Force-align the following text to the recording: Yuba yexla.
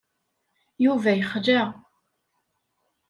Yuba 0.83 1.11
yexla. 1.17 1.61